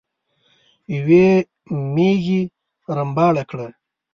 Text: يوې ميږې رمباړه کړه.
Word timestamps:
يوې 0.95 1.27
ميږې 1.93 2.41
رمباړه 2.95 3.43
کړه. 3.49 3.67